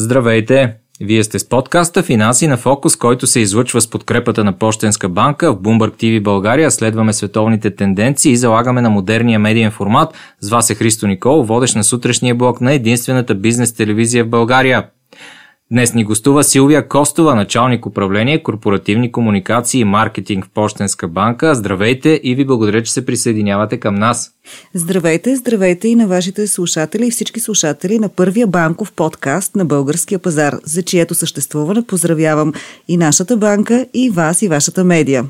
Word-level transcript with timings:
Здравейте! 0.00 0.74
Вие 1.00 1.24
сте 1.24 1.38
с 1.38 1.48
подкаста 1.48 2.02
Финанси 2.02 2.46
на 2.46 2.56
фокус, 2.56 2.96
който 2.96 3.26
се 3.26 3.40
излъчва 3.40 3.80
с 3.80 3.90
подкрепата 3.90 4.44
на 4.44 4.52
Пощенска 4.52 5.08
банка 5.08 5.52
в 5.52 5.56
Bloomberg 5.56 6.02
TV 6.02 6.22
България. 6.22 6.70
Следваме 6.70 7.12
световните 7.12 7.74
тенденции 7.74 8.32
и 8.32 8.36
залагаме 8.36 8.80
на 8.80 8.90
модерния 8.90 9.38
медиен 9.38 9.70
формат. 9.70 10.14
С 10.40 10.50
вас 10.50 10.70
е 10.70 10.74
Христо 10.74 11.06
Никол, 11.06 11.42
водещ 11.42 11.76
на 11.76 11.84
сутрешния 11.84 12.34
блок 12.34 12.60
на 12.60 12.72
единствената 12.72 13.34
бизнес 13.34 13.74
телевизия 13.74 14.24
в 14.24 14.28
България. 14.28 14.86
Днес 15.70 15.94
ни 15.94 16.04
гостува 16.04 16.44
Силвия 16.44 16.88
Костова, 16.88 17.34
началник 17.34 17.86
управление 17.86 18.42
корпоративни 18.42 19.12
комуникации 19.12 19.80
и 19.80 19.84
маркетинг 19.84 20.44
в 20.44 20.48
Пощенска 20.54 21.08
банка. 21.08 21.54
Здравейте 21.54 22.20
и 22.22 22.34
ви 22.34 22.44
благодаря, 22.44 22.82
че 22.82 22.92
се 22.92 23.06
присъединявате 23.06 23.80
към 23.80 23.94
нас. 23.94 24.30
Здравейте, 24.74 25.36
здравейте 25.36 25.88
и 25.88 25.94
на 25.94 26.06
вашите 26.06 26.46
слушатели 26.46 27.06
и 27.06 27.10
всички 27.10 27.40
слушатели 27.40 27.98
на 27.98 28.08
първия 28.08 28.46
банков 28.46 28.92
подкаст 28.92 29.56
на 29.56 29.64
българския 29.64 30.18
пазар, 30.18 30.54
за 30.64 30.82
чието 30.82 31.14
съществуване 31.14 31.86
поздравявам 31.86 32.52
и 32.88 32.96
нашата 32.96 33.36
банка, 33.36 33.86
и 33.94 34.10
вас, 34.10 34.42
и 34.42 34.48
вашата 34.48 34.84
медия. 34.84 35.24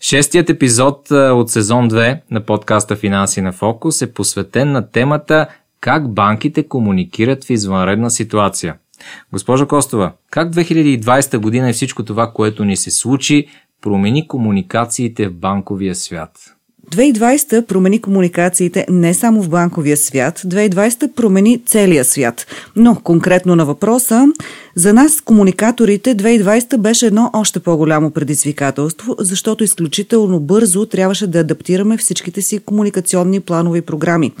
Шестият 0.00 0.50
епизод 0.50 1.10
от 1.10 1.50
сезон 1.50 1.90
2 1.90 2.18
на 2.30 2.40
подкаста 2.40 2.96
Финанси 2.96 3.40
на 3.40 3.52
фокус 3.52 4.02
е 4.02 4.12
посветен 4.12 4.72
на 4.72 4.90
темата 4.90 5.46
как 5.80 6.14
банките 6.14 6.68
комуникират 6.68 7.44
в 7.44 7.50
извънредна 7.50 8.10
ситуация– 8.10 8.74
Госпожа 9.32 9.66
Костова, 9.66 10.12
как 10.30 10.52
2020 10.52 11.38
година 11.38 11.70
и 11.70 11.72
всичко 11.72 12.04
това, 12.04 12.32
което 12.32 12.64
ни 12.64 12.76
се 12.76 12.90
случи, 12.90 13.46
промени 13.82 14.28
комуникациите 14.28 15.28
в 15.28 15.34
банковия 15.34 15.94
свят? 15.94 16.56
2020 16.90 17.66
промени 17.66 18.00
комуникациите 18.00 18.86
не 18.90 19.14
само 19.14 19.42
в 19.42 19.48
банковия 19.48 19.96
свят, 19.96 20.38
2020 20.38 21.14
промени 21.14 21.62
целия 21.66 22.04
свят. 22.04 22.46
Но 22.76 22.96
конкретно 22.96 23.56
на 23.56 23.64
въпроса, 23.64 24.26
за 24.76 24.94
нас, 24.94 25.20
комуникаторите, 25.20 26.16
2020 26.16 26.76
беше 26.76 27.06
едно 27.06 27.30
още 27.32 27.60
по-голямо 27.60 28.10
предизвикателство, 28.10 29.16
защото 29.18 29.64
изключително 29.64 30.40
бързо 30.40 30.86
трябваше 30.86 31.26
да 31.26 31.38
адаптираме 31.38 31.96
всичките 31.96 32.42
си 32.42 32.58
комуникационни 32.58 33.40
планови 33.40 33.82
програми. 33.82 34.32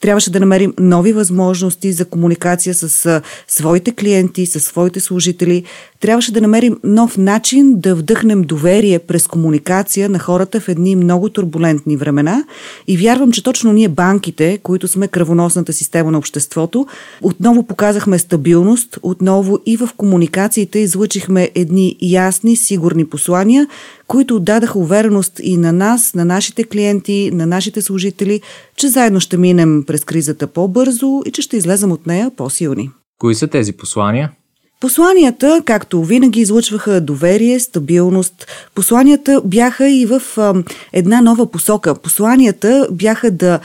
Трябваше 0.00 0.30
да 0.30 0.40
намерим 0.40 0.74
нови 0.78 1.12
възможности 1.12 1.92
за 1.92 2.04
комуникация 2.04 2.74
с 2.74 3.22
своите 3.48 3.92
клиенти, 3.92 4.46
с 4.46 4.60
своите 4.60 5.00
служители. 5.00 5.64
Трябваше 6.00 6.32
да 6.32 6.40
намерим 6.40 6.78
нов 6.84 7.16
начин 7.16 7.80
да 7.80 7.94
вдъхнем 7.94 8.42
доверие 8.42 8.98
през 8.98 9.26
комуникация 9.26 10.08
на 10.08 10.18
хората 10.18 10.60
в 10.60 10.68
едни 10.68 10.96
много 10.96 11.28
турбулентни 11.28 11.96
времена. 11.96 12.44
И 12.86 12.96
вярвам, 12.96 13.32
че 13.32 13.42
точно 13.42 13.72
ние 13.72 13.88
банките, 13.88 14.58
които 14.62 14.88
сме 14.88 15.08
кръвоносната 15.08 15.72
система 15.72 16.10
на 16.10 16.18
обществото, 16.18 16.86
отново 17.22 17.62
показахме 17.62 18.18
стабилност, 18.18 18.98
отново 19.02 19.58
и 19.66 19.77
в 19.78 19.88
комуникациите 19.96 20.78
излъчихме 20.78 21.50
едни 21.54 21.96
ясни, 22.02 22.56
сигурни 22.56 23.04
послания, 23.04 23.66
които 24.06 24.40
дадаха 24.40 24.78
увереност 24.78 25.40
и 25.42 25.56
на 25.56 25.72
нас, 25.72 26.14
на 26.14 26.24
нашите 26.24 26.64
клиенти, 26.64 27.30
на 27.34 27.46
нашите 27.46 27.82
служители, 27.82 28.40
че 28.76 28.88
заедно 28.88 29.20
ще 29.20 29.36
минем 29.36 29.84
през 29.86 30.04
кризата 30.04 30.46
по-бързо 30.46 31.22
и 31.26 31.30
че 31.30 31.42
ще 31.42 31.56
излезем 31.56 31.92
от 31.92 32.06
нея 32.06 32.30
по-силни. 32.36 32.90
Кои 33.18 33.34
са 33.34 33.48
тези 33.48 33.72
послания? 33.72 34.32
Посланията, 34.80 35.62
както 35.64 36.04
винаги, 36.04 36.40
излъчваха 36.40 37.00
доверие, 37.00 37.60
стабилност. 37.60 38.46
Посланията 38.74 39.42
бяха 39.44 39.90
и 39.90 40.06
в 40.06 40.22
а, 40.36 40.54
една 40.92 41.20
нова 41.20 41.50
посока. 41.50 41.94
Посланията 41.94 42.88
бяха 42.92 43.30
да 43.30 43.60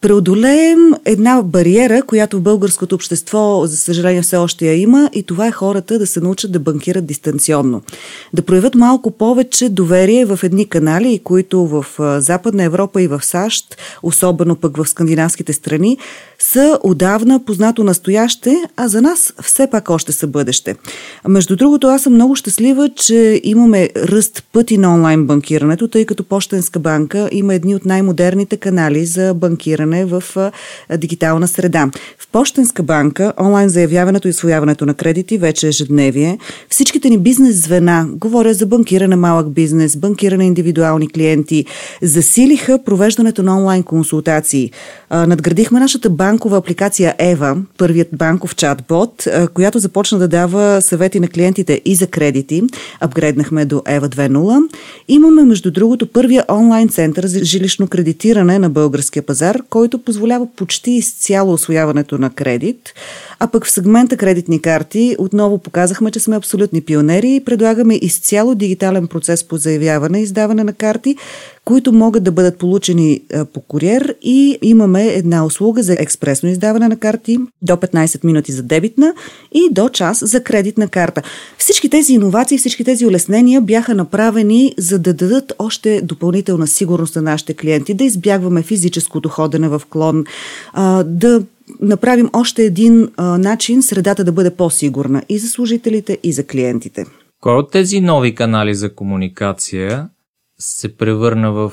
преодолеем 0.00 0.78
една 1.04 1.42
бариера, 1.42 2.02
която 2.02 2.38
в 2.38 2.40
българското 2.40 2.94
общество, 2.94 3.62
за 3.66 3.76
съжаление, 3.76 4.22
все 4.22 4.36
още 4.36 4.66
я 4.66 4.74
има 4.74 5.10
и 5.12 5.22
това 5.22 5.46
е 5.46 5.52
хората 5.52 5.98
да 5.98 6.06
се 6.06 6.20
научат 6.20 6.52
да 6.52 6.58
банкират 6.58 7.06
дистанционно. 7.06 7.82
Да 8.32 8.42
проявят 8.42 8.74
малко 8.74 9.10
повече 9.10 9.68
доверие 9.68 10.24
в 10.24 10.38
едни 10.42 10.68
канали, 10.68 11.20
които 11.24 11.66
в 11.66 11.86
Западна 12.20 12.62
Европа 12.62 13.02
и 13.02 13.06
в 13.06 13.24
САЩ, 13.24 13.76
особено 14.02 14.56
пък 14.56 14.76
в 14.76 14.88
скандинавските 14.88 15.52
страни, 15.52 15.98
са 16.38 16.78
отдавна 16.82 17.44
познато 17.44 17.84
настояще, 17.84 18.56
а 18.76 18.88
за 18.88 19.02
нас 19.02 19.32
все 19.42 19.70
пак 19.70 19.90
още 19.90 20.12
са 20.12 20.26
бъдеще. 20.26 20.76
Между 21.28 21.56
другото, 21.56 21.86
аз 21.86 22.02
съм 22.02 22.14
много 22.14 22.36
щастлива, 22.36 22.90
че 22.96 23.40
имаме 23.44 23.88
ръст 23.96 24.44
пъти 24.52 24.78
на 24.78 24.94
онлайн 24.94 25.26
банкирането, 25.26 25.88
тъй 25.88 26.06
като 26.06 26.24
Пощенска 26.24 26.78
банка 26.78 27.28
има 27.32 27.54
едни 27.54 27.74
от 27.74 27.84
най-модерните 27.84 28.56
канали 28.56 29.06
за 29.06 29.34
банкиране 29.34 29.89
в 29.90 30.22
дигитална 30.98 31.48
среда. 31.48 31.90
В 32.18 32.28
Пощенска 32.32 32.82
банка 32.82 33.32
онлайн 33.40 33.68
заявяването 33.68 34.28
и 34.28 34.30
освояването 34.30 34.86
на 34.86 34.94
кредити 34.94 35.38
вече 35.38 35.66
е 35.66 35.68
ежедневие. 35.68 36.38
Всичките 36.68 37.10
ни 37.10 37.18
бизнес 37.18 37.62
звена, 37.62 38.06
говоря 38.10 38.54
за 38.54 38.66
банкиране 38.66 39.16
малък 39.16 39.50
бизнес, 39.50 39.96
банкиране 39.96 40.46
индивидуални 40.46 41.08
клиенти, 41.08 41.64
засилиха 42.02 42.78
провеждането 42.84 43.42
на 43.42 43.56
онлайн 43.56 43.82
консултации. 43.82 44.70
Надградихме 45.10 45.80
нашата 45.80 46.10
банкова 46.10 46.56
апликация 46.56 47.14
Ева, 47.18 47.56
първият 47.78 48.08
банков 48.12 48.56
чатбот, 48.56 49.28
която 49.54 49.78
започна 49.78 50.18
да 50.18 50.28
дава 50.28 50.82
съвети 50.82 51.20
на 51.20 51.28
клиентите 51.28 51.80
и 51.84 51.94
за 51.94 52.06
кредити. 52.06 52.62
Апгрейднахме 53.00 53.64
до 53.64 53.82
Ева 53.86 54.08
2.0. 54.08 54.68
Имаме, 55.08 55.44
между 55.44 55.70
другото, 55.70 56.06
първия 56.06 56.44
онлайн 56.50 56.88
център 56.88 57.26
за 57.26 57.44
жилищно 57.44 57.88
кредитиране 57.88 58.58
на 58.58 58.70
българския 58.70 59.22
пазар, 59.22 59.62
който 59.70 59.79
позволява 59.88 60.46
почти 60.56 60.90
изцяло 60.90 61.52
освояването 61.52 62.18
на 62.18 62.30
кредит. 62.30 62.94
А 63.38 63.46
пък 63.46 63.66
в 63.66 63.70
сегмента 63.70 64.16
кредитни 64.16 64.62
карти 64.62 65.16
отново 65.18 65.58
показахме, 65.58 66.10
че 66.10 66.20
сме 66.20 66.36
абсолютни 66.36 66.80
пионери 66.80 67.34
и 67.34 67.44
предлагаме 67.44 67.94
изцяло 67.94 68.54
дигитален 68.54 69.06
процес 69.06 69.44
по 69.44 69.56
заявяване 69.56 70.20
и 70.20 70.22
издаване 70.22 70.64
на 70.64 70.72
карти, 70.72 71.16
които 71.70 71.92
могат 71.92 72.24
да 72.24 72.32
бъдат 72.32 72.58
получени 72.58 73.20
по 73.52 73.60
куриер 73.60 74.14
и 74.22 74.58
имаме 74.62 75.06
една 75.06 75.44
услуга 75.44 75.82
за 75.82 75.96
експресно 75.98 76.48
издаване 76.48 76.88
на 76.88 76.96
карти 76.96 77.38
до 77.62 77.72
15 77.72 78.24
минути 78.24 78.52
за 78.52 78.62
дебитна 78.62 79.14
и 79.52 79.68
до 79.70 79.88
час 79.88 80.22
за 80.26 80.42
кредитна 80.42 80.88
карта. 80.88 81.22
Всички 81.58 81.90
тези 81.90 82.12
иновации, 82.12 82.58
всички 82.58 82.84
тези 82.84 83.06
улеснения 83.06 83.60
бяха 83.60 83.94
направени 83.94 84.74
за 84.78 84.98
да 84.98 85.14
дадат 85.14 85.52
още 85.58 86.00
допълнителна 86.00 86.66
сигурност 86.66 87.16
на 87.16 87.22
нашите 87.22 87.54
клиенти, 87.54 87.94
да 87.94 88.04
избягваме 88.04 88.62
физическото 88.62 89.28
ходене 89.28 89.68
в 89.68 89.82
клон, 89.90 90.24
да 91.04 91.42
направим 91.80 92.30
още 92.32 92.62
един 92.62 93.08
начин 93.18 93.82
средата 93.82 94.24
да 94.24 94.32
бъде 94.32 94.50
по-сигурна 94.50 95.22
и 95.28 95.38
за 95.38 95.48
служителите, 95.48 96.18
и 96.22 96.32
за 96.32 96.44
клиентите. 96.44 97.04
Кой 97.40 97.54
от 97.54 97.70
тези 97.70 98.00
нови 98.00 98.34
канали 98.34 98.74
за 98.74 98.94
комуникация 98.94 100.08
се 100.60 100.96
превърна 100.96 101.52
в 101.52 101.72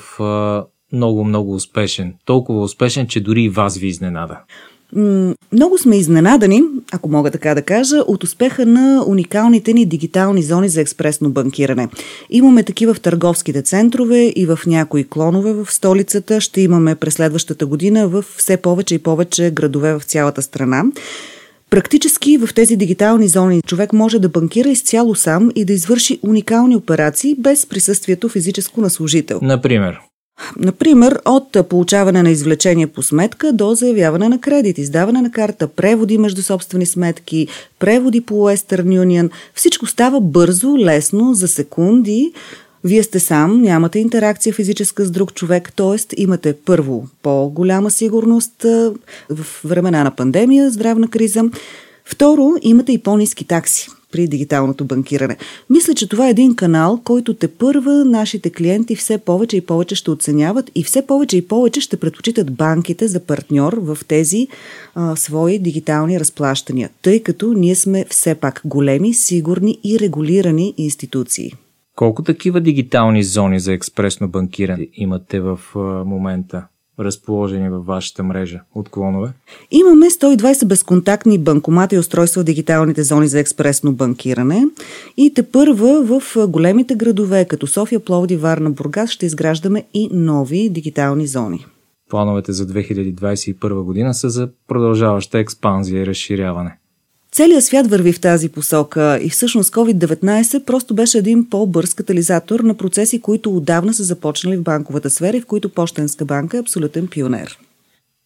много-много 0.92 1.54
успешен? 1.54 2.14
Толкова 2.24 2.62
успешен, 2.62 3.06
че 3.06 3.20
дори 3.20 3.42
и 3.42 3.48
вас 3.48 3.76
ви 3.76 3.86
изненада. 3.86 4.38
Много 5.52 5.78
сме 5.78 5.96
изненадани, 5.96 6.62
ако 6.92 7.08
мога 7.08 7.30
така 7.30 7.54
да 7.54 7.62
кажа, 7.62 7.96
от 7.96 8.24
успеха 8.24 8.66
на 8.66 9.04
уникалните 9.06 9.72
ни 9.72 9.86
дигитални 9.86 10.42
зони 10.42 10.68
за 10.68 10.80
експресно 10.80 11.30
банкиране. 11.30 11.88
Имаме 12.30 12.62
такива 12.62 12.94
в 12.94 13.00
търговските 13.00 13.62
центрове 13.62 14.32
и 14.36 14.46
в 14.46 14.58
някои 14.66 15.08
клонове 15.08 15.52
в 15.52 15.66
столицата. 15.72 16.40
Ще 16.40 16.60
имаме 16.60 16.94
през 16.94 17.14
следващата 17.14 17.66
година 17.66 18.08
в 18.08 18.24
все 18.36 18.56
повече 18.56 18.94
и 18.94 18.98
повече 18.98 19.50
градове 19.50 19.98
в 19.98 20.04
цялата 20.04 20.42
страна. 20.42 20.84
Практически 21.70 22.38
в 22.38 22.48
тези 22.54 22.76
дигитални 22.76 23.28
зони 23.28 23.62
човек 23.62 23.92
може 23.92 24.18
да 24.18 24.28
банкира 24.28 24.68
изцяло 24.68 25.14
сам 25.14 25.50
и 25.54 25.64
да 25.64 25.72
извърши 25.72 26.18
уникални 26.22 26.76
операции 26.76 27.34
без 27.38 27.66
присъствието 27.66 28.28
физическо 28.28 28.80
на 28.80 28.90
служител. 28.90 29.38
Например? 29.42 29.98
Например, 30.56 31.20
от 31.24 31.68
получаване 31.68 32.22
на 32.22 32.30
извлечение 32.30 32.86
по 32.86 33.02
сметка 33.02 33.52
до 33.52 33.74
заявяване 33.74 34.28
на 34.28 34.40
кредит, 34.40 34.78
издаване 34.78 35.22
на 35.22 35.30
карта, 35.30 35.68
преводи 35.68 36.18
между 36.18 36.42
собствени 36.42 36.86
сметки, 36.86 37.46
преводи 37.78 38.20
по 38.20 38.34
Western 38.34 39.04
Union. 39.04 39.30
Всичко 39.54 39.86
става 39.86 40.20
бързо, 40.20 40.78
лесно, 40.78 41.34
за 41.34 41.48
секунди. 41.48 42.32
Вие 42.88 43.02
сте 43.02 43.20
сам, 43.20 43.62
нямате 43.62 43.98
интеракция 43.98 44.52
физическа 44.52 45.04
с 45.04 45.10
друг 45.10 45.34
човек, 45.34 45.72
т.е. 45.76 46.22
имате 46.22 46.54
първо 46.64 47.08
по-голяма 47.22 47.90
сигурност 47.90 48.62
в 49.30 49.46
времена 49.64 50.04
на 50.04 50.10
пандемия, 50.10 50.70
здравна 50.70 51.08
криза. 51.08 51.44
Второ, 52.04 52.52
имате 52.62 52.92
и 52.92 52.98
по-низки 52.98 53.44
такси 53.44 53.88
при 54.12 54.26
дигиталното 54.26 54.84
банкиране. 54.84 55.36
Мисля, 55.70 55.94
че 55.94 56.08
това 56.08 56.26
е 56.26 56.30
един 56.30 56.56
канал, 56.56 57.00
който 57.04 57.34
те 57.34 57.48
първа 57.48 58.04
нашите 58.04 58.50
клиенти 58.50 58.96
все 58.96 59.18
повече 59.18 59.56
и 59.56 59.60
повече 59.66 59.94
ще 59.94 60.10
оценяват 60.10 60.70
и 60.74 60.84
все 60.84 61.06
повече 61.06 61.36
и 61.36 61.48
повече 61.48 61.80
ще 61.80 61.96
предпочитат 61.96 62.52
банките 62.52 63.08
за 63.08 63.20
партньор 63.20 63.72
в 63.72 63.98
тези 64.08 64.48
а, 64.94 65.16
свои 65.16 65.58
дигитални 65.58 66.20
разплащания, 66.20 66.90
тъй 67.02 67.22
като 67.22 67.52
ние 67.52 67.74
сме 67.74 68.04
все 68.10 68.34
пак 68.34 68.60
големи, 68.64 69.14
сигурни 69.14 69.78
и 69.84 69.98
регулирани 69.98 70.74
институции. 70.76 71.52
Колко 71.98 72.22
такива 72.22 72.60
дигитални 72.60 73.22
зони 73.22 73.60
за 73.60 73.72
експресно 73.72 74.28
банкиране 74.28 74.88
имате 74.94 75.40
в 75.40 75.60
момента? 76.06 76.66
разположени 77.00 77.68
във 77.68 77.86
вашата 77.86 78.22
мрежа 78.22 78.60
от 78.74 78.88
клонове? 78.88 79.32
Имаме 79.70 80.06
120 80.06 80.66
безконтактни 80.66 81.38
банкомати 81.38 81.94
и 81.94 81.98
устройства 81.98 82.42
в 82.42 82.44
дигиталните 82.44 83.02
зони 83.02 83.28
за 83.28 83.40
експресно 83.40 83.92
банкиране 83.92 84.66
и 85.16 85.34
те 85.34 85.42
първа 85.42 86.02
в 86.02 86.46
големите 86.48 86.94
градове, 86.94 87.44
като 87.44 87.66
София, 87.66 88.00
Пловди, 88.00 88.36
Варна, 88.36 88.70
Бургас, 88.70 89.10
ще 89.10 89.26
изграждаме 89.26 89.84
и 89.94 90.08
нови 90.12 90.70
дигитални 90.70 91.26
зони. 91.26 91.66
Плановете 92.10 92.52
за 92.52 92.66
2021 92.66 93.82
година 93.82 94.14
са 94.14 94.30
за 94.30 94.48
продължаваща 94.68 95.38
експанзия 95.38 96.02
и 96.02 96.06
разширяване. 96.06 96.78
Целият 97.32 97.64
свят 97.64 97.86
върви 97.86 98.12
в 98.12 98.20
тази 98.20 98.48
посока 98.48 99.18
и 99.22 99.30
всъщност 99.30 99.74
COVID-19 99.74 100.64
просто 100.64 100.94
беше 100.94 101.18
един 101.18 101.50
по-бърз 101.50 101.94
катализатор 101.94 102.60
на 102.60 102.74
процеси, 102.74 103.20
които 103.20 103.56
отдавна 103.56 103.94
са 103.94 104.04
започнали 104.04 104.56
в 104.56 104.62
банковата 104.62 105.10
сфера 105.10 105.36
и 105.36 105.40
в 105.40 105.46
които 105.46 105.68
Пощенска 105.68 106.24
банка 106.24 106.56
е 106.56 106.60
абсолютен 106.60 107.08
пионер. 107.08 107.58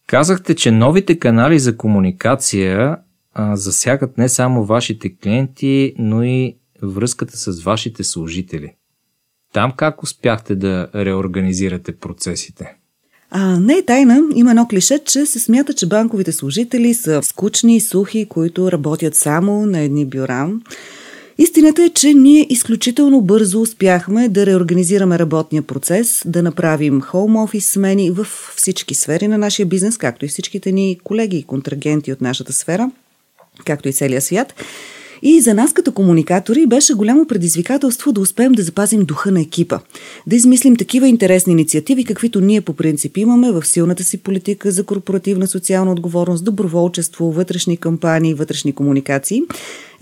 Казахте, 0.07 0.55
че 0.55 0.71
новите 0.71 1.19
канали 1.19 1.59
за 1.59 1.77
комуникация 1.77 2.97
а, 3.33 3.55
засягат 3.55 4.17
не 4.17 4.29
само 4.29 4.65
вашите 4.65 5.15
клиенти, 5.15 5.93
но 5.97 6.23
и 6.23 6.55
връзката 6.81 7.37
с 7.37 7.61
вашите 7.61 8.03
служители. 8.03 8.75
Там 9.53 9.71
как 9.71 10.03
успяхте 10.03 10.55
да 10.55 10.87
реорганизирате 10.95 11.97
процесите? 11.97 12.75
А, 13.35 13.59
не 13.59 13.73
е 13.73 13.85
тайна, 13.85 14.21
има 14.35 14.49
едно 14.49 14.67
клише, 14.67 14.99
че 15.05 15.25
се 15.25 15.39
смята, 15.39 15.73
че 15.73 15.85
банковите 15.85 16.31
служители 16.31 16.93
са 16.93 17.23
скучни 17.23 17.75
и 17.75 17.81
сухи, 17.81 18.25
които 18.25 18.71
работят 18.71 19.15
само 19.15 19.65
на 19.65 19.79
едни 19.79 20.05
бюра. 20.05 20.49
Истината 21.37 21.83
е, 21.83 21.89
че 21.89 22.13
ние 22.13 22.47
изключително 22.49 23.21
бързо 23.21 23.61
успяхме 23.61 24.29
да 24.29 24.45
реорганизираме 24.45 25.19
работния 25.19 25.61
процес, 25.61 26.23
да 26.25 26.43
направим 26.43 27.01
хоум 27.01 27.35
офис 27.35 27.65
смени 27.65 28.11
в 28.11 28.27
всички 28.55 28.95
сфери 28.95 29.27
на 29.27 29.37
нашия 29.37 29.65
бизнес, 29.65 29.97
както 29.97 30.25
и 30.25 30.27
всичките 30.27 30.71
ни 30.71 30.97
колеги 31.03 31.37
и 31.37 31.43
контрагенти 31.43 32.11
от 32.11 32.21
нашата 32.21 32.53
сфера, 32.53 32.91
както 33.65 33.89
и 33.89 33.93
целия 33.93 34.21
свят. 34.21 34.53
И 35.25 35.41
за 35.41 35.53
нас 35.53 35.73
като 35.73 35.91
комуникатори 35.91 36.65
беше 36.65 36.93
голямо 36.93 37.25
предизвикателство 37.25 38.11
да 38.11 38.21
успеем 38.21 38.51
да 38.51 38.63
запазим 38.63 39.05
духа 39.05 39.31
на 39.31 39.41
екипа, 39.41 39.79
да 40.27 40.35
измислим 40.35 40.75
такива 40.75 41.07
интересни 41.07 41.53
инициативи, 41.53 42.05
каквито 42.05 42.41
ние 42.41 42.61
по 42.61 42.73
принцип 42.73 43.17
имаме 43.17 43.51
в 43.51 43.65
силната 43.65 44.03
си 44.03 44.17
политика 44.17 44.71
за 44.71 44.83
корпоративна 44.83 45.47
социална 45.47 45.91
отговорност, 45.91 46.45
доброволчество, 46.45 47.31
вътрешни 47.31 47.77
кампании, 47.77 48.33
вътрешни 48.33 48.73
комуникации– 48.73 49.41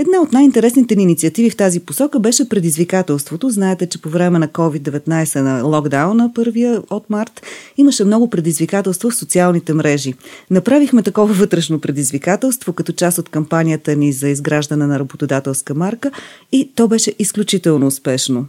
Една 0.01 0.21
от 0.21 0.33
най-интересните 0.33 0.95
ни 0.95 1.03
инициативи 1.03 1.49
в 1.49 1.55
тази 1.55 1.79
посока 1.79 2.19
беше 2.19 2.49
предизвикателството. 2.49 3.49
Знаете, 3.49 3.85
че 3.85 4.01
по 4.01 4.09
време 4.09 4.39
на 4.39 4.47
COVID-19 4.47 5.41
на 5.41 5.63
локдауна, 5.63 6.31
първия 6.35 6.81
от 6.89 7.09
март, 7.09 7.41
имаше 7.77 8.03
много 8.03 8.29
предизвикателства 8.29 9.09
в 9.09 9.15
социалните 9.15 9.73
мрежи. 9.73 10.13
Направихме 10.49 11.03
такова 11.03 11.33
вътрешно 11.33 11.79
предизвикателство 11.79 12.73
като 12.73 12.91
част 12.91 13.17
от 13.17 13.29
кампанията 13.29 13.95
ни 13.95 14.11
за 14.13 14.29
изграждане 14.29 14.87
на 14.87 14.99
работодателска 15.11 15.73
марка 15.73 16.11
и 16.51 16.71
то 16.75 16.87
беше 16.87 17.13
изключително 17.19 17.87
успешно 17.87 18.47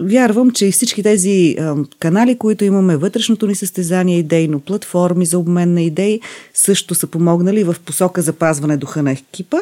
вярвам, 0.00 0.50
че 0.50 0.66
и 0.66 0.72
всички 0.72 1.02
тези 1.02 1.56
а, 1.60 1.76
канали, 1.98 2.38
които 2.38 2.64
имаме, 2.64 2.96
вътрешното 2.96 3.46
ни 3.46 3.54
състезание 3.54 4.18
идейно, 4.18 4.60
платформи 4.60 5.26
за 5.26 5.38
обмен 5.38 5.74
на 5.74 5.82
идеи, 5.82 6.20
също 6.54 6.94
са 6.94 7.06
помогнали 7.06 7.64
в 7.64 7.76
посока 7.84 8.22
запазване 8.22 8.76
духа 8.76 9.02
на 9.02 9.12
екипа. 9.12 9.56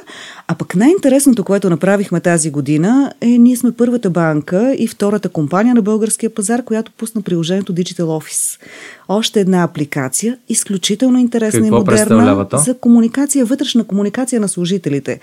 А 0.49 0.55
пък 0.55 0.75
най-интересното, 0.75 1.45
което 1.45 1.71
направихме 1.71 2.21
тази 2.21 2.51
година 2.51 3.13
е, 3.21 3.27
ние 3.27 3.57
сме 3.57 3.73
първата 3.73 4.11
банка 4.11 4.75
и 4.79 4.89
втората 4.89 5.29
компания 5.29 5.75
на 5.75 5.83
българския 5.83 6.35
пазар, 6.35 6.65
която 6.65 6.93
пусна 6.93 7.23
приложението 7.23 7.75
Digital 7.75 8.05
Office. 8.05 8.61
Още 9.09 9.41
една 9.41 9.63
апликация, 9.63 10.39
изключително 10.49 11.19
интересна 11.19 11.61
Какво 11.61 11.77
и 11.77 11.79
модерна 11.79 12.47
за 12.55 12.75
комуникация, 12.75 13.45
вътрешна 13.45 13.85
комуникация 13.85 14.41
на 14.41 14.49
служителите. 14.49 15.21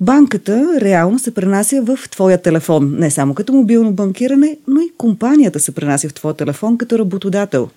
Банката 0.00 0.80
реално 0.80 1.18
се 1.18 1.34
пренася 1.34 1.82
в 1.82 1.98
твоя 2.10 2.42
телефон, 2.42 2.96
не 2.98 3.10
само 3.10 3.34
като 3.34 3.52
мобилно 3.52 3.92
банкиране, 3.92 4.58
но 4.68 4.80
и 4.80 4.92
компанията 4.98 5.60
се 5.60 5.72
пренася 5.74 6.08
в 6.08 6.14
твоя 6.14 6.34
телефон 6.34 6.78
като 6.78 6.98
работодател. 6.98 7.68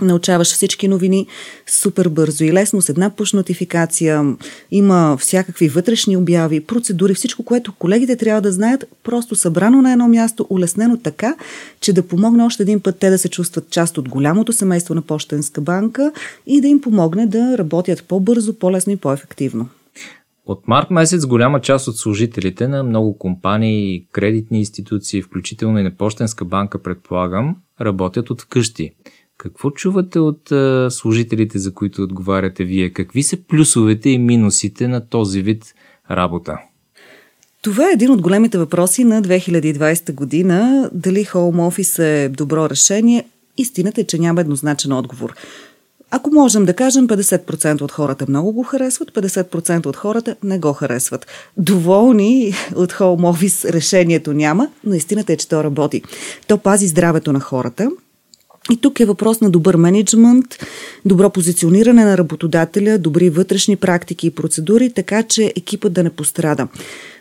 Научаваш 0.00 0.52
всички 0.52 0.88
новини 0.88 1.26
супер 1.66 2.08
бързо 2.08 2.44
и 2.44 2.52
лесно 2.52 2.82
с 2.82 2.88
една 2.88 3.10
пуш 3.10 3.32
нотификация. 3.32 4.36
Има 4.70 5.16
всякакви 5.20 5.68
вътрешни 5.68 6.16
обяви, 6.16 6.60
процедури, 6.60 7.14
всичко, 7.14 7.42
което 7.42 7.72
колегите 7.72 8.16
трябва 8.16 8.40
да 8.40 8.52
знаят, 8.52 8.84
просто 9.02 9.34
събрано 9.34 9.82
на 9.82 9.92
едно 9.92 10.08
място, 10.08 10.46
улеснено 10.50 10.96
така, 10.96 11.34
че 11.80 11.92
да 11.92 12.02
помогне 12.02 12.44
още 12.44 12.62
един 12.62 12.80
път 12.80 12.96
те 12.98 13.10
да 13.10 13.18
се 13.18 13.28
чувстват 13.28 13.70
част 13.70 13.98
от 13.98 14.08
голямото 14.08 14.52
семейство 14.52 14.94
на 14.94 15.02
Пощенска 15.02 15.60
банка 15.60 16.12
и 16.46 16.60
да 16.60 16.68
им 16.68 16.80
помогне 16.80 17.26
да 17.26 17.58
работят 17.58 18.04
по-бързо, 18.04 18.54
по-лесно 18.54 18.92
и 18.92 18.96
по-ефективно. 18.96 19.68
От 20.46 20.68
март 20.68 20.90
месец 20.90 21.26
голяма 21.26 21.60
част 21.60 21.88
от 21.88 21.96
служителите 21.96 22.68
на 22.68 22.82
много 22.82 23.18
компании 23.18 24.06
кредитни 24.12 24.58
институции, 24.58 25.22
включително 25.22 25.78
и 25.78 25.82
на 25.82 25.96
Пощенска 25.96 26.44
банка, 26.44 26.82
предполагам, 26.82 27.56
работят 27.80 28.30
от 28.30 28.42
вкъщи. 28.42 28.90
Какво 29.38 29.70
чувате 29.70 30.18
от 30.18 30.52
а, 30.52 30.88
служителите, 30.90 31.58
за 31.58 31.74
които 31.74 32.02
отговаряте 32.02 32.64
вие? 32.64 32.90
Какви 32.90 33.22
са 33.22 33.36
плюсовете 33.48 34.10
и 34.10 34.18
минусите 34.18 34.88
на 34.88 35.08
този 35.08 35.42
вид 35.42 35.74
работа? 36.10 36.58
Това 37.62 37.88
е 37.88 37.92
един 37.92 38.10
от 38.10 38.22
големите 38.22 38.58
въпроси 38.58 39.04
на 39.04 39.22
2020 39.22 40.14
година. 40.14 40.90
Дали 40.92 41.24
хоум 41.24 41.60
офис 41.60 41.98
е 41.98 42.28
добро 42.28 42.70
решение? 42.70 43.28
Истината 43.56 44.00
е, 44.00 44.04
че 44.04 44.18
няма 44.18 44.40
еднозначен 44.40 44.92
отговор. 44.92 45.34
Ако 46.14 46.30
можем 46.30 46.64
да 46.64 46.74
кажем, 46.74 47.08
50% 47.08 47.82
от 47.82 47.92
хората 47.92 48.24
много 48.28 48.52
го 48.52 48.62
харесват, 48.62 49.10
50% 49.10 49.86
от 49.86 49.96
хората 49.96 50.36
не 50.42 50.58
го 50.58 50.72
харесват. 50.72 51.26
Доволни 51.56 52.54
от 52.74 52.92
хоум 52.92 53.24
офис 53.24 53.64
решението 53.64 54.32
няма, 54.32 54.68
но 54.84 54.94
истината 54.94 55.32
е, 55.32 55.36
че 55.36 55.48
то 55.48 55.64
работи. 55.64 56.02
То 56.46 56.58
пази 56.58 56.88
здравето 56.88 57.32
на 57.32 57.40
хората, 57.40 57.90
и 58.72 58.76
тук 58.76 59.00
е 59.00 59.04
въпрос 59.04 59.40
на 59.40 59.50
добър 59.50 59.76
менеджмент, 59.76 60.46
добро 61.04 61.30
позициониране 61.30 62.04
на 62.04 62.18
работодателя, 62.18 62.98
добри 62.98 63.30
вътрешни 63.30 63.76
практики 63.76 64.26
и 64.26 64.30
процедури, 64.30 64.92
така 64.92 65.22
че 65.22 65.52
екипът 65.56 65.92
да 65.92 66.02
не 66.02 66.10
пострада. 66.10 66.68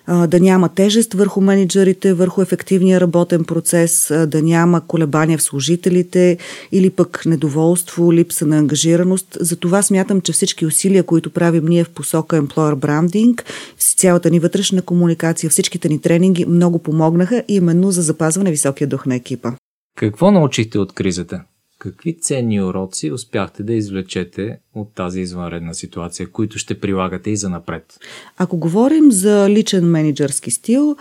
Да 0.08 0.40
няма 0.40 0.70
тежест 0.70 1.14
върху 1.14 1.42
менеджерите, 1.42 2.14
върху 2.14 2.42
ефективния 2.42 3.02
работен 3.02 3.44
процес, 3.44 4.12
да 4.28 4.42
няма 4.42 4.88
колебания 4.88 5.38
в 5.38 5.42
служителите 5.42 6.38
или 6.72 6.90
пък 6.90 7.24
недоволство, 7.26 8.14
липса 8.14 8.46
на 8.46 8.58
ангажираност. 8.58 9.38
Затова 9.40 9.82
смятам, 9.82 10.22
че 10.22 10.32
всички 10.32 10.66
усилия, 10.66 11.04
които 11.04 11.30
правим 11.30 11.66
ние 11.66 11.84
в 11.84 11.90
посока 11.90 12.44
Employer 12.44 12.76
Branding, 12.76 13.42
цялата 13.78 14.30
ни 14.30 14.40
вътрешна 14.40 14.82
комуникация, 14.82 15.50
всичките 15.50 15.90
ни 15.90 16.02
тренинги 16.02 16.46
много 16.46 16.80
помогнаха 16.80 17.44
именно 17.48 17.92
за 17.92 18.02
запазване 18.02 18.52
високия 18.52 18.88
дух 18.88 19.06
на 19.06 19.16
екипа. 19.16 19.52
Какво 19.98 20.32
научихте 20.32 20.80
от 20.80 20.94
кризата? 20.94 21.44
Какви 21.82 22.18
ценни 22.20 22.62
уроци 22.62 23.12
успяхте 23.12 23.64
да 23.64 23.74
извлечете 23.74 24.60
от 24.76 24.94
тази 24.96 25.22
извънредна 25.22 25.74
ситуация, 25.74 26.32
които 26.32 26.58
ще 26.58 26.80
прилагате 26.80 27.30
и 27.30 27.38
за 27.38 27.50
напред? 27.50 28.00
Ако 28.38 28.58
говорим 28.58 29.12
за 29.12 29.50
личен 29.50 29.86
менеджерски 29.86 30.52
стил, 30.52 30.96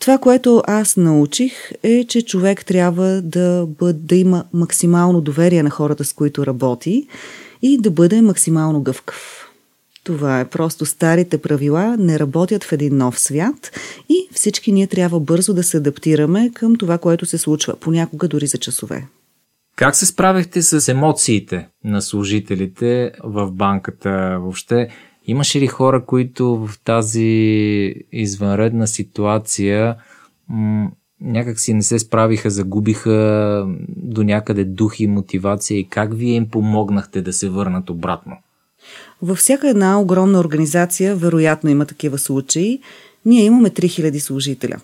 това, 0.00 0.18
което 0.18 0.62
аз 0.66 0.96
научих 0.96 1.52
е, 1.82 2.04
че 2.04 2.22
човек 2.22 2.64
трябва 2.64 3.22
да, 3.22 3.66
бъд, 3.66 4.06
да 4.06 4.16
има 4.16 4.44
максимално 4.52 5.20
доверие 5.20 5.62
на 5.62 5.70
хората, 5.70 6.04
с 6.04 6.12
които 6.12 6.46
работи 6.46 7.06
и 7.62 7.78
да 7.78 7.90
бъде 7.90 8.22
максимално 8.22 8.82
гъвкав. 8.82 9.50
Това 10.04 10.40
е 10.40 10.48
просто 10.48 10.86
старите 10.86 11.38
правила 11.38 11.96
не 11.98 12.18
работят 12.18 12.64
в 12.64 12.72
един 12.72 12.96
нов 12.96 13.20
свят 13.20 13.70
и 14.08 14.28
всички 14.32 14.72
ние 14.72 14.86
трябва 14.86 15.20
бързо 15.20 15.54
да 15.54 15.62
се 15.62 15.76
адаптираме 15.76 16.50
към 16.54 16.76
това, 16.76 16.98
което 16.98 17.26
се 17.26 17.38
случва, 17.38 17.76
понякога 17.76 18.28
дори 18.28 18.46
за 18.46 18.58
часове. 18.58 19.06
Как 19.76 19.96
се 19.96 20.06
справихте 20.06 20.62
с 20.62 20.88
емоциите 20.88 21.68
на 21.84 22.02
служителите 22.02 23.12
в 23.24 23.52
банката? 23.52 24.38
Въобще, 24.40 24.88
имаше 25.26 25.60
ли 25.60 25.66
хора, 25.66 26.04
които 26.04 26.66
в 26.66 26.78
тази 26.84 27.94
извънредна 28.12 28.86
ситуация 28.86 29.96
м- 30.48 30.90
някак 31.20 31.60
си 31.60 31.74
не 31.74 31.82
се 31.82 31.98
справиха, 31.98 32.50
загубиха 32.50 33.66
до 33.88 34.22
някъде 34.22 34.64
дух 34.64 35.00
и 35.00 35.06
мотивация 35.06 35.78
и 35.78 35.88
как 35.88 36.14
вие 36.14 36.34
им 36.34 36.50
помогнахте 36.50 37.22
да 37.22 37.32
се 37.32 37.48
върнат 37.48 37.90
обратно? 37.90 38.36
Във 39.22 39.38
всяка 39.38 39.68
една 39.68 40.00
огромна 40.00 40.40
организация, 40.40 41.16
вероятно 41.16 41.70
има 41.70 41.86
такива 41.86 42.18
случаи, 42.18 42.80
ние 43.24 43.44
имаме 43.44 43.70
3000 43.70 44.18
служителя. 44.18 44.76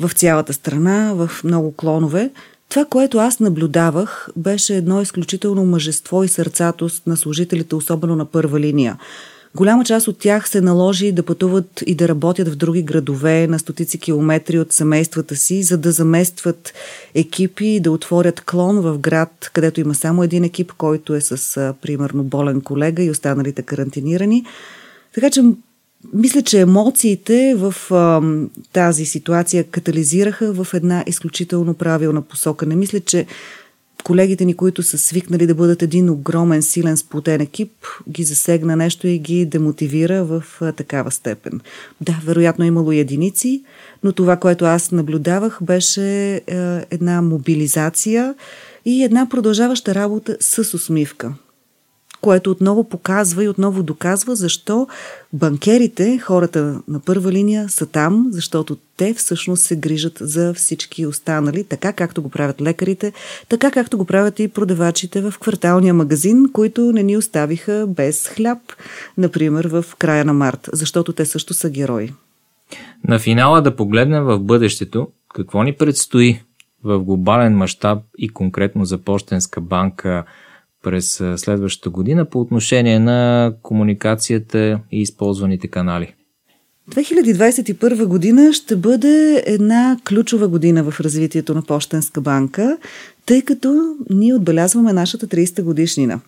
В 0.00 0.10
цялата 0.14 0.52
страна, 0.52 1.12
в 1.14 1.30
много 1.44 1.74
клонове. 1.76 2.30
Това, 2.68 2.84
което 2.84 3.18
аз 3.18 3.40
наблюдавах, 3.40 4.28
беше 4.36 4.76
едно 4.76 5.02
изключително 5.02 5.64
мъжество 5.64 6.24
и 6.24 6.28
сърцатост 6.28 7.06
на 7.06 7.16
служителите, 7.16 7.74
особено 7.74 8.16
на 8.16 8.24
първа 8.24 8.60
линия. 8.60 8.98
Голяма 9.54 9.84
част 9.84 10.08
от 10.08 10.18
тях 10.18 10.48
се 10.48 10.60
наложи 10.60 11.12
да 11.12 11.22
пътуват 11.22 11.82
и 11.86 11.94
да 11.94 12.08
работят 12.08 12.48
в 12.48 12.56
други 12.56 12.82
градове 12.82 13.46
на 13.46 13.58
стотици 13.58 13.98
километри 13.98 14.58
от 14.58 14.72
семействата 14.72 15.36
си, 15.36 15.62
за 15.62 15.78
да 15.78 15.92
заместват 15.92 16.74
екипи 17.14 17.66
и 17.66 17.80
да 17.80 17.90
отворят 17.90 18.40
клон 18.40 18.80
в 18.80 18.98
град, 18.98 19.50
където 19.52 19.80
има 19.80 19.94
само 19.94 20.22
един 20.22 20.44
екип, 20.44 20.72
който 20.72 21.14
е 21.14 21.20
с, 21.20 21.74
примерно, 21.82 22.22
болен 22.22 22.60
колега 22.60 23.02
и 23.02 23.10
останалите 23.10 23.62
карантинирани. 23.62 24.44
Така 25.14 25.30
че 25.30 25.42
мисля, 26.12 26.42
че 26.42 26.60
емоциите 26.60 27.54
в 27.56 27.74
а, 27.90 28.22
тази 28.72 29.06
ситуация 29.06 29.64
катализираха 29.64 30.52
в 30.52 30.74
една 30.74 31.04
изключително 31.06 31.74
правилна 31.74 32.22
посока. 32.22 32.66
Не 32.66 32.76
мисля, 32.76 33.00
че 33.00 33.26
колегите 34.04 34.44
ни, 34.44 34.54
които 34.54 34.82
са 34.82 34.98
свикнали 34.98 35.46
да 35.46 35.54
бъдат 35.54 35.82
един 35.82 36.10
огромен, 36.10 36.62
силен, 36.62 36.96
сплотен 36.96 37.40
екип, 37.40 37.72
ги 38.08 38.24
засегна 38.24 38.76
нещо 38.76 39.06
и 39.06 39.18
ги 39.18 39.46
демотивира 39.46 40.24
в 40.24 40.44
а, 40.60 40.72
такава 40.72 41.10
степен. 41.10 41.60
Да, 42.00 42.20
вероятно 42.24 42.64
е 42.64 42.68
имало 42.68 42.92
единици, 42.92 43.62
но 44.04 44.12
това, 44.12 44.36
което 44.36 44.64
аз 44.64 44.90
наблюдавах, 44.90 45.58
беше 45.62 46.34
а, 46.34 46.84
една 46.90 47.22
мобилизация 47.22 48.34
и 48.84 49.04
една 49.04 49.28
продължаваща 49.28 49.94
работа 49.94 50.36
с 50.40 50.74
усмивка 50.74 51.34
което 52.26 52.50
отново 52.50 52.84
показва 52.84 53.44
и 53.44 53.48
отново 53.48 53.82
доказва 53.82 54.36
защо 54.36 54.88
банкерите, 55.32 56.18
хората 56.18 56.80
на 56.88 57.00
първа 57.00 57.32
линия 57.32 57.68
са 57.68 57.86
там, 57.86 58.26
защото 58.30 58.76
те 58.96 59.14
всъщност 59.14 59.62
се 59.62 59.76
грижат 59.76 60.18
за 60.20 60.54
всички 60.54 61.06
останали, 61.06 61.64
така 61.64 61.92
както 61.92 62.22
го 62.22 62.28
правят 62.28 62.60
лекарите, 62.60 63.12
така 63.48 63.70
както 63.70 63.98
го 63.98 64.04
правят 64.04 64.40
и 64.40 64.48
продавачите 64.48 65.20
в 65.20 65.34
кварталния 65.40 65.94
магазин, 65.94 66.52
които 66.52 66.80
не 66.80 67.02
ни 67.02 67.16
оставиха 67.16 67.86
без 67.88 68.28
хляб, 68.28 68.58
например 69.18 69.64
в 69.64 69.84
края 69.98 70.24
на 70.24 70.32
март, 70.32 70.68
защото 70.72 71.12
те 71.12 71.26
също 71.26 71.54
са 71.54 71.70
герои. 71.70 72.12
На 73.08 73.18
финала 73.18 73.62
да 73.62 73.76
погледнем 73.76 74.24
в 74.24 74.38
бъдещето, 74.38 75.08
какво 75.34 75.62
ни 75.62 75.72
предстои 75.72 76.42
в 76.84 76.98
глобален 76.98 77.56
мащаб 77.56 77.98
и 78.18 78.28
конкретно 78.28 78.84
за 78.84 78.98
Пощенска 78.98 79.60
банка– 79.60 80.24
през 80.86 81.22
следващата 81.36 81.90
година 81.90 82.24
по 82.24 82.40
отношение 82.40 82.98
на 82.98 83.52
комуникацията 83.62 84.80
и 84.92 85.00
използваните 85.00 85.68
канали? 85.68 86.14
2021 86.90 88.04
година 88.06 88.52
ще 88.52 88.76
бъде 88.76 89.42
една 89.46 89.98
ключова 90.08 90.48
година 90.48 90.90
в 90.90 91.00
развитието 91.00 91.54
на 91.54 91.62
Пощенска 91.62 92.20
банка, 92.20 92.78
тъй 93.26 93.42
като 93.42 93.96
ние 94.10 94.34
отбелязваме 94.34 94.92
нашата 94.92 95.26
30 95.26 95.62
годишнина. 95.62 96.20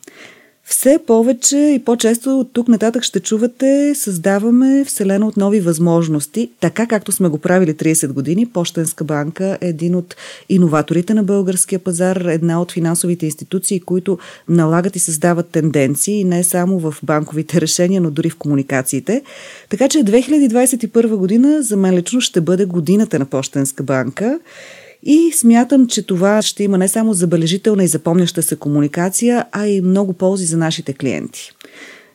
Все 0.69 0.99
повече 1.07 1.57
и 1.57 1.83
по-често 1.85 2.41
от 2.41 2.53
тук 2.53 2.69
нататък 2.69 3.03
ще 3.03 3.21
чувате, 3.21 3.95
създаваме 3.95 4.85
вселена 4.85 5.27
от 5.27 5.37
нови 5.37 5.61
възможности, 5.61 6.51
така 6.61 6.87
както 6.87 7.13
сме 7.13 7.29
го 7.29 7.39
правили 7.39 7.75
30 7.75 8.13
години. 8.13 8.47
Пощенска 8.47 9.05
банка 9.05 9.59
е 9.61 9.69
един 9.69 9.95
от 9.95 10.17
иноваторите 10.49 11.15
на 11.15 11.23
българския 11.23 11.79
пазар, 11.79 12.17
една 12.17 12.63
от 12.63 12.73
финансовите 12.73 13.27
институции, 13.27 13.81
които 13.81 14.19
налагат 14.49 14.97
и 14.97 14.99
създават 14.99 15.49
тенденции, 15.49 16.25
не 16.25 16.45
само 16.45 16.79
в 16.79 16.95
банковите 17.03 17.61
решения, 17.61 18.01
но 18.01 18.11
дори 18.11 18.31
в 18.31 18.37
комуникациите. 18.37 19.23
Така 19.69 19.89
че 19.89 19.99
2021 19.99 21.17
година 21.17 21.63
за 21.63 21.77
мен 21.77 21.95
лично 21.95 22.21
ще 22.21 22.41
бъде 22.41 22.65
годината 22.65 23.19
на 23.19 23.27
Пощенска 23.27 23.83
банка. 23.83 24.39
И 25.03 25.33
смятам, 25.33 25.87
че 25.87 26.07
това 26.07 26.43
ще 26.43 26.65
има 26.65 26.79
не 26.79 26.89
само 26.89 27.15
забележителна 27.15 27.85
и 27.85 27.89
запомняща 27.89 28.43
се 28.43 28.57
комуникация, 28.57 29.47
а 29.53 29.67
и 29.67 29.81
много 29.81 30.13
ползи 30.13 30.45
за 30.45 30.57
нашите 30.57 30.93
клиенти. 30.93 31.53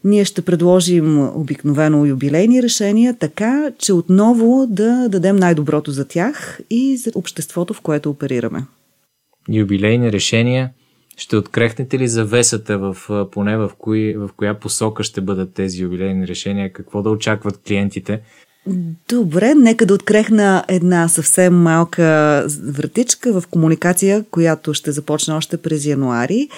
Ние 0.03 0.25
ще 0.25 0.41
предложим 0.41 1.19
обикновено 1.37 2.05
юбилейни 2.05 2.63
решения, 2.63 3.15
така 3.19 3.71
че 3.79 3.93
отново 3.93 4.67
да 4.69 5.09
дадем 5.09 5.35
най-доброто 5.35 5.91
за 5.91 6.07
тях 6.07 6.59
и 6.69 6.97
за 6.97 7.11
обществото, 7.15 7.73
в 7.73 7.81
което 7.81 8.09
оперираме. 8.09 8.65
Юбилейни 9.49 10.11
решения. 10.11 10.71
Ще 11.17 11.37
открехнете 11.37 11.99
ли 11.99 12.07
завесата 12.07 12.77
в 12.77 12.97
поне 13.31 13.57
в, 13.57 13.71
кои, 13.77 14.13
в 14.13 14.29
коя 14.37 14.53
посока 14.53 15.03
ще 15.03 15.21
бъдат 15.21 15.53
тези 15.53 15.81
юбилейни 15.83 16.27
решения? 16.27 16.73
Какво 16.73 17.01
да 17.01 17.09
очакват 17.09 17.59
клиентите? 17.67 18.21
Добре, 19.09 19.55
нека 19.55 19.85
да 19.85 19.93
открехна 19.93 20.63
една 20.67 21.07
съвсем 21.07 21.53
малка 21.53 22.45
вратичка 22.63 23.41
в 23.41 23.47
комуникация, 23.47 24.25
която 24.31 24.73
ще 24.73 24.91
започне 24.91 25.33
още 25.33 25.57
през 25.57 25.85
януари 25.85 26.49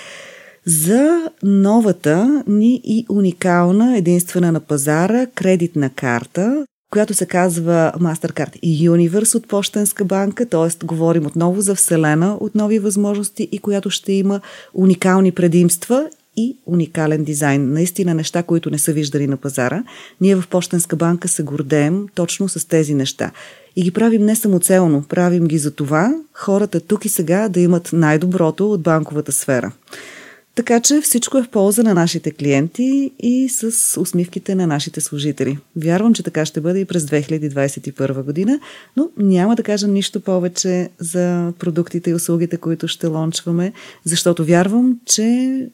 за 0.65 1.29
новата 1.43 2.43
ни 2.47 2.81
и 2.83 3.05
уникална, 3.09 3.97
единствена 3.97 4.51
на 4.51 4.59
пазара 4.59 5.27
кредитна 5.35 5.89
карта, 5.89 6.65
която 6.91 7.13
се 7.13 7.25
казва 7.25 7.93
MasterCard 8.00 8.59
Universe 8.63 9.35
от 9.35 9.47
Почтенска 9.47 10.05
банка, 10.05 10.45
т.е. 10.45 10.85
говорим 10.85 11.25
отново 11.25 11.62
за 11.62 11.75
вселена 11.75 12.38
от 12.39 12.55
нови 12.55 12.79
възможности 12.79 13.50
и 13.51 13.59
която 13.59 13.89
ще 13.89 14.13
има 14.13 14.41
уникални 14.74 15.31
предимства 15.31 16.09
и 16.38 16.58
уникален 16.65 17.24
дизайн. 17.24 17.74
Наистина 17.74 18.13
неща, 18.13 18.44
които 18.44 18.70
не 18.70 18.77
са 18.80 18.94
виждали 18.94 19.27
на 19.27 19.38
пазара. 19.38 19.84
Ние 20.22 20.36
в 20.36 20.48
Почтенска 20.50 20.96
банка 20.96 21.27
се 21.27 21.44
гордеем 21.44 22.08
точно 22.15 22.50
с 22.50 22.68
тези 22.68 22.94
неща. 22.94 23.32
И 23.75 23.82
ги 23.82 23.92
правим 23.92 24.25
не 24.25 24.36
самоцелно, 24.36 25.04
правим 25.10 25.48
ги 25.48 25.58
за 25.58 25.72
това 25.72 26.15
хората 26.34 26.80
тук 26.80 27.06
и 27.06 27.10
сега 27.10 27.50
да 27.50 27.60
имат 27.60 27.89
най-доброто 27.94 28.72
от 28.72 28.82
банковата 28.82 29.32
сфера. 29.32 29.72
Така 30.56 30.80
че 30.80 31.01
всичко 31.01 31.38
е 31.38 31.44
в 31.44 31.50
полза 31.50 31.84
на 31.84 31.94
нашите 31.94 32.32
клиенти 32.32 33.12
и 33.20 33.50
с 33.50 34.01
усмивките 34.01 34.56
на 34.56 34.68
нашите 34.68 35.01
служители. 35.01 35.58
Вярвам, 35.75 36.13
че 36.13 36.24
така 36.24 36.46
ще 36.46 36.62
бъде 36.62 36.80
и 36.80 36.86
през 36.86 37.06
2021 37.06 38.24
година, 38.24 38.60
но 38.98 39.10
няма 39.18 39.56
да 39.56 39.63
кажа 39.63 39.88
нищо 39.88 40.22
повече 40.22 40.89
за 41.00 41.54
продуктите 41.60 42.10
и 42.10 42.13
услугите, 42.13 42.58
които 42.58 42.88
ще 42.88 43.08
лончваме, 43.08 43.74
защото 44.04 44.46
вярвам, 44.46 45.00
че 45.06 45.70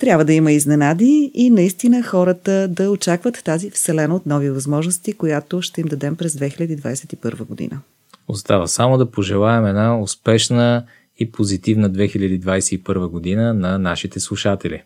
трябва 0.00 0.24
да 0.24 0.32
има 0.32 0.52
изненади 0.52 1.30
и 1.34 1.50
наистина 1.50 2.02
хората 2.02 2.68
да 2.68 2.90
очакват 2.90 3.44
тази 3.44 3.70
вселена 3.70 4.14
от 4.14 4.26
нови 4.26 4.50
възможности, 4.50 5.12
която 5.12 5.62
ще 5.62 5.80
им 5.80 5.86
дадем 5.86 6.16
през 6.16 6.32
2021 6.32 7.44
година. 7.44 7.80
Остава 8.28 8.66
само 8.66 8.98
да 8.98 9.10
пожелаем 9.10 9.66
една 9.66 10.00
успешна 10.00 10.84
и 11.18 11.32
позитивна 11.32 11.90
2021 11.90 13.08
година 13.08 13.54
на 13.54 13.78
нашите 13.78 14.20
слушатели. 14.20 14.82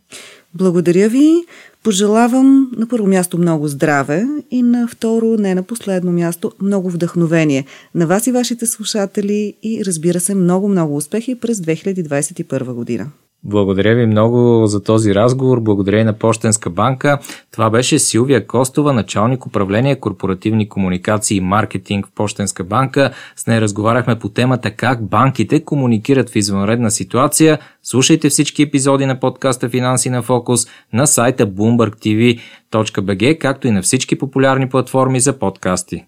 Благодаря 0.55 1.09
ви. 1.09 1.35
Пожелавам 1.83 2.71
на 2.77 2.89
първо 2.89 3.07
място 3.07 3.39
много 3.39 3.69
здраве 3.69 4.27
и 4.51 4.63
на 4.63 4.89
второ, 4.89 5.37
не 5.39 5.55
на 5.55 5.63
последно 5.63 6.13
място, 6.13 6.53
много 6.63 6.91
вдъхновение 6.91 7.65
на 7.95 8.07
вас 8.07 8.27
и 8.27 8.33
вашите 8.33 8.67
слушатели 8.67 9.55
и 9.63 9.83
разбира 9.87 10.21
се 10.21 10.35
много-много 10.35 10.97
успехи 10.97 11.35
през 11.35 11.59
2021 11.59 12.73
година. 12.73 13.11
Благодаря 13.47 13.95
ви 13.95 14.07
много 14.07 14.67
за 14.67 14.83
този 14.83 15.15
разговор. 15.15 15.61
Благодаря 15.61 16.05
на 16.05 16.13
Пощенска 16.13 16.71
банка. 16.71 17.19
Това 17.53 17.71
беше 17.71 17.99
Силвия 17.99 18.47
Костова, 18.47 18.93
началник 18.93 19.47
управление 19.47 20.01
корпоративни 20.01 20.69
комуникации 20.69 21.37
и 21.37 21.41
маркетинг 21.41 22.07
в 22.07 22.13
Пощенска 22.15 22.65
банка. 22.65 23.11
С 23.37 23.47
нея 23.47 23.61
разговаряхме 23.61 24.19
по 24.19 24.29
темата 24.29 24.71
как 24.71 25.09
банките 25.09 25.65
комуникират 25.65 26.31
в 26.31 26.37
извънредна 26.37 26.91
ситуация. 26.91 27.59
Слушайте 27.83 28.29
всички 28.29 28.63
епизоди 28.63 29.07
на 29.07 29.21
подкаста 29.21 29.69
Финанси 29.69 30.11
на 30.11 30.23
фокус 30.23 30.67
на 30.93 31.07
сайта 31.07 31.47
bloombergtv.bg, 31.47 33.39
както 33.39 33.69
и 33.69 33.71
на 33.71 33.83
всички 33.83 34.19
популярни 34.19 34.69
платформи 34.69 35.21
за 35.21 35.39
подкасти. 35.39 36.05